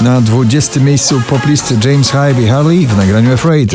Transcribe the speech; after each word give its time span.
Na 0.00 0.20
20 0.20 0.80
miejscu 0.80 1.22
poplisty 1.28 1.78
James 1.84 2.10
Hype 2.10 2.42
i 2.42 2.48
Harley 2.48 2.86
w 2.86 2.96
nagraniu 2.96 3.34
Afraid. 3.34 3.74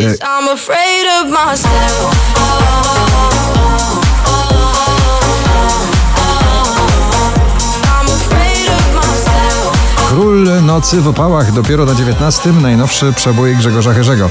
Król 10.07 10.47
Nocy 10.61 11.01
w 11.01 11.07
opałach 11.07 11.51
dopiero 11.51 11.85
na 11.85 11.95
19 11.95 12.51
najnowszy 12.51 13.13
przebój 13.13 13.55
Grzegorza 13.55 13.93
Herzego. 13.93 14.29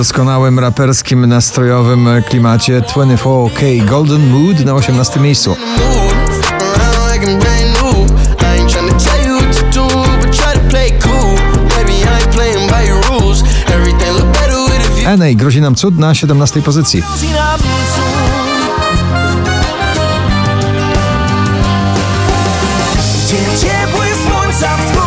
Doskonałym 0.00 0.58
raperskim, 0.58 1.26
nastrojowym 1.26 2.08
klimacie 2.28 2.80
24K 2.80 3.84
Golden 3.84 4.30
Mood 4.30 4.64
na 4.64 4.74
18 4.74 5.20
miejscu. 5.20 5.56
Enej 15.06 15.36
grozi 15.36 15.60
nam 15.60 15.74
cud 15.74 15.98
na 15.98 16.14
17 16.14 16.62
pozycji. 16.62 17.02
Ciepły 23.60 24.06
słońca 24.26 24.99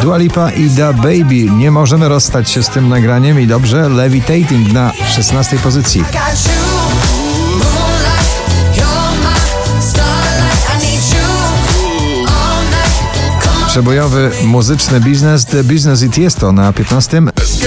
Dua 0.00 0.16
Lipa 0.16 0.50
i 0.50 0.70
Da 0.70 0.92
Baby. 0.92 1.50
Nie 1.56 1.70
możemy 1.70 2.08
rozstać 2.08 2.50
się 2.50 2.62
z 2.62 2.68
tym 2.68 2.88
nagraniem 2.88 3.40
i 3.40 3.46
dobrze. 3.46 3.88
Levitating 3.88 4.72
na 4.72 4.92
16 5.14 5.58
pozycji. 5.58 6.04
Przebojowy 13.66 14.30
muzyczny 14.44 15.00
biznes 15.00 15.44
The 15.44 15.64
Business 15.64 16.02
It 16.02 16.18
Jest 16.18 16.42
na 16.42 16.72
15. 16.72 17.22
Let's 17.22 17.62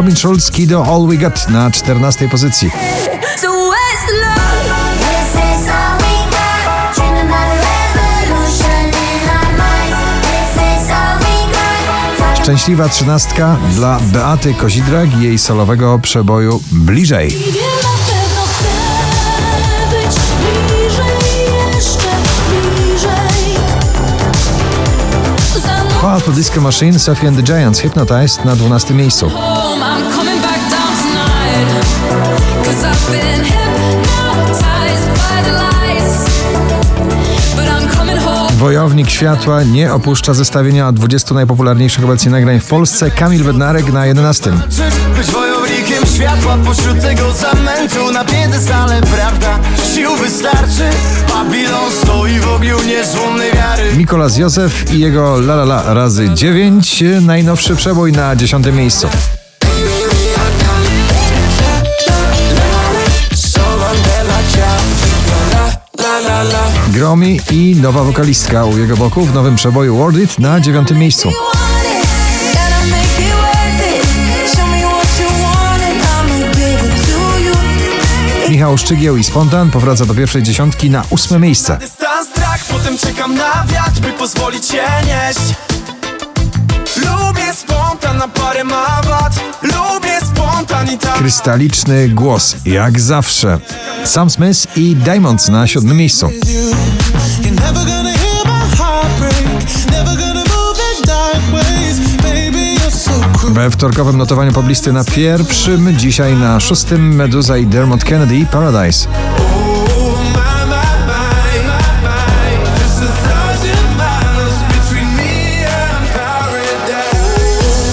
Robin 0.00 0.16
Schulz, 0.16 0.50
Kido 0.50 0.82
All 0.82 1.06
We 1.06 1.16
Got 1.16 1.48
na 1.48 1.70
14 1.70 2.28
pozycji. 2.28 2.70
Szczęśliwa 12.42 12.88
trzynastka 12.88 13.56
dla 13.74 14.00
Beaty 14.00 14.54
Kozidrak 14.54 15.08
i 15.20 15.22
jej 15.22 15.38
solowego 15.38 15.98
przeboju 15.98 16.62
Bliżej. 16.72 17.28
Mną 17.28 18.40
Powerful 26.00 26.34
Disco 26.34 26.60
Machine, 26.60 26.98
Sophie 26.98 27.28
and 27.28 27.36
the 27.36 27.42
Giants, 27.42 27.80
Hypnotized 27.80 28.44
na 28.44 28.56
12 28.56 28.94
miejscu. 28.94 29.30
Wojownik 39.00 39.16
Światła 39.16 39.62
nie 39.62 39.92
opuszcza 39.92 40.34
zestawienia 40.34 40.92
20 40.92 41.34
najpopularniejszych 41.34 42.04
obecnie 42.04 42.30
nagrań 42.30 42.60
w 42.60 42.66
Polsce. 42.66 43.10
Kamil 43.10 43.44
Bednarek 43.44 43.92
na 43.92 44.06
11. 44.06 44.52
Być 45.16 45.26
wojownikiem 45.26 46.06
światła 46.06 46.56
pośród 46.64 47.00
tego 47.00 47.32
zamętu 47.32 48.12
Na 48.12 48.24
piedestale 48.24 49.00
prawda, 49.00 49.58
sił 49.94 50.16
wystarczy 50.16 50.90
Babilon 51.28 51.92
stoi 52.02 52.40
w 52.40 52.48
ogniu 52.48 52.76
niezłomnej 52.86 53.52
wiary 53.52 53.96
Mikolas 53.96 54.36
Józef 54.36 54.94
i 54.94 54.98
jego 54.98 55.38
La 55.38 55.54
La 55.54 55.62
La 55.62 55.94
razy 55.94 56.30
9. 56.34 57.04
Najnowszy 57.20 57.76
przebój 57.76 58.12
na 58.12 58.36
10 58.36 58.66
miejscu. 58.66 59.08
Gromi 66.90 67.40
i 67.50 67.76
nowa 67.76 68.04
wokalistka 68.04 68.64
u 68.64 68.78
jego 68.78 68.96
boku 68.96 69.26
w 69.26 69.34
nowym 69.34 69.56
przeboju 69.56 69.96
World 69.96 70.18
It 70.18 70.38
na 70.38 70.60
9 70.60 70.90
miejscu. 70.90 71.28
Worth. 71.28 71.70
Michał 78.50 78.78
Szczygieł 78.78 79.16
i 79.16 79.24
Spontan 79.24 79.70
powraca 79.70 80.06
do 80.06 80.14
pierwszej 80.14 80.42
dziesiątki 80.42 80.90
na 80.90 81.04
ósme 81.10 81.38
miejsce. 81.38 81.78
Dystans 81.78 82.28
strach, 82.28 82.64
potem 82.68 82.98
czekam 82.98 83.34
na 83.34 83.64
wiatr, 83.66 84.00
by 84.00 84.12
pozwolić 84.12 84.66
się 84.66 84.82
nieść 85.04 85.54
Lubię 86.96 87.54
spontan, 87.54 88.16
na 88.16 88.28
parę 88.28 88.64
ma 88.64 89.02
wad 89.02 89.32
Lubię 89.62 90.18
spontan 90.32 90.92
i 90.94 90.98
tak 90.98 91.14
Krystaliczny 91.14 92.08
głos, 92.08 92.56
jak 92.64 93.00
zawsze. 93.00 93.58
Sam 94.04 94.30
Smith 94.30 94.76
i 94.76 94.96
Diamonds 94.96 95.48
na 95.48 95.66
siódmym 95.66 95.96
miejscu. 95.96 96.30
We 103.54 103.70
wtorkowym 103.70 104.18
notowaniu 104.18 104.52
poblisty 104.52 104.92
na 104.92 105.04
pierwszym, 105.04 105.96
dzisiaj 105.96 106.36
na 106.36 106.60
szóstym 106.60 107.14
Meduza 107.14 107.56
i 107.56 107.66
Dermot 107.66 108.04
Kennedy 108.04 108.46
Paradise. 108.52 109.08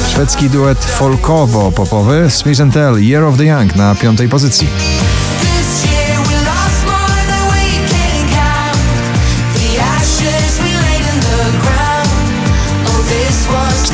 Szwedzki 0.09 0.49
duet 0.49 0.85
folkowo-popowy 0.85 2.29
Smith 2.29 2.73
Tell 2.73 2.99
Year 2.99 3.23
of 3.23 3.37
the 3.37 3.45
Young 3.45 3.75
na 3.75 3.95
piątej 3.95 4.29
pozycji. 4.29 4.67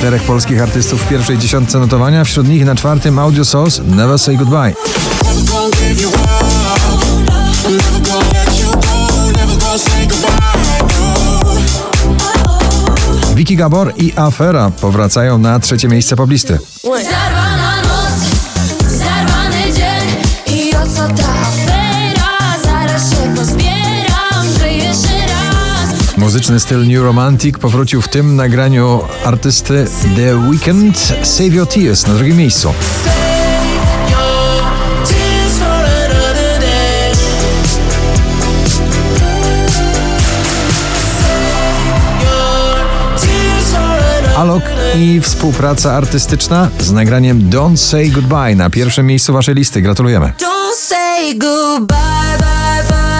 Czterech 0.03 0.23
polskich 0.23 0.61
artystów 0.61 1.01
w 1.01 1.07
pierwszej 1.09 1.37
dziesiątce 1.37 1.79
notowania, 1.79 2.23
wśród 2.23 2.47
nich 2.47 2.65
na 2.65 2.75
czwartym 2.75 3.19
Audio 3.19 3.45
Sauce 3.45 3.83
Never 3.83 4.19
Say 4.19 4.37
Goodbye. 4.37 4.73
Vicky 13.35 13.55
Gabor 13.55 13.93
i 13.97 14.13
Afera 14.15 14.71
powracają 14.81 15.37
na 15.37 15.59
trzecie 15.59 15.87
miejsce 15.87 16.15
poblisty. 16.15 16.59
Zarwana 16.83 17.81
noc, 17.81 18.19
zarwany 18.91 19.73
dzień 19.73 20.57
I 20.57 20.75
o 20.75 20.87
co 20.95 21.07
ta 21.07 21.62
Muzyczny 26.33 26.59
styl 26.59 26.87
New 26.87 27.03
Romantic 27.03 27.57
powrócił 27.57 28.01
w 28.01 28.07
tym 28.07 28.35
nagraniu 28.35 29.01
artysty 29.25 29.85
The 30.15 30.37
Weeknd 30.37 31.13
Save 31.23 31.53
Your 31.53 31.67
Tears 31.67 32.07
na 32.07 32.13
drugim 32.13 32.37
miejscu. 32.37 32.73
Alok 44.37 44.63
i 44.95 45.21
współpraca 45.21 45.93
artystyczna 45.93 46.69
z 46.79 46.91
nagraniem 46.91 47.49
Don't 47.49 47.77
Say 47.77 48.09
Goodbye 48.09 48.55
na 48.55 48.69
pierwszym 48.69 49.07
miejscu 49.07 49.33
waszej 49.33 49.55
listy. 49.55 49.81
Gratulujemy. 49.81 50.33
Don't 50.39 50.75
say 50.75 51.37
goodbye, 51.37 52.37
bye, 52.39 52.83
bye. 52.89 53.13